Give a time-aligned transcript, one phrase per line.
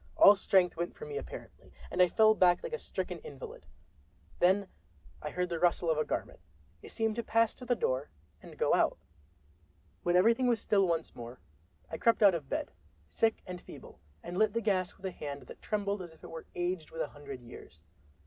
[0.17, 3.67] All strength went from me apparently, and I fell back like a stricken invalid.
[4.39, 4.67] Then
[5.21, 8.09] I heard the rustle of a garment—it seemed to pass to the door
[8.41, 8.97] and go out.
[10.01, 11.39] When everything was still once more,
[11.91, 12.71] I crept out of bed,
[13.07, 16.31] sick and feeble, and lit the gas with a hand that trembled as if it
[16.31, 17.79] were aged with a hundred years.